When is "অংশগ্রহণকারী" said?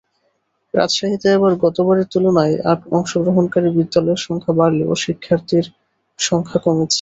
2.97-3.69